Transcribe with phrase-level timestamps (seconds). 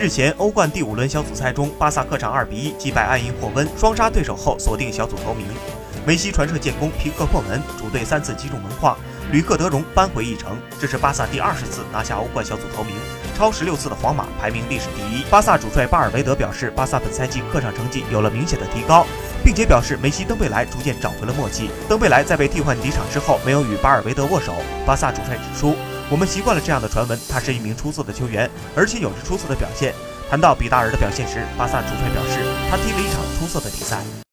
[0.00, 5.46] 日前，欧冠第五轮小组赛中，巴萨客场二比一击败埃因霍温，双杀对手后锁定小组头名。
[6.06, 8.96] 梅西传射建功，皮克破门，主队三次击中门框，
[9.30, 10.56] 吕克德容扳回一城。
[10.80, 12.94] 这是巴萨第二十次拿下欧冠小组头名，
[13.36, 15.22] 超十六次的皇马排名历史第一。
[15.28, 19.06] 巴萨主帅巴尔韦德表示，巴萨本赛季客场成绩有了明显的提高，
[19.44, 21.68] 并且表示梅西、登贝莱逐渐找回了默契。
[21.90, 24.54] 登贝莱在被替换离场之后，没有与巴尔韦德握手。
[24.86, 25.76] 巴萨主帅指出。
[26.10, 29.94] 我们习惯了这样的传闻，他是一名出色的球员，而且有着出色的表现。
[30.28, 34.20] 谈到比达尔的表现时，巴萨主帅表示，他踢了一场出色的比赛。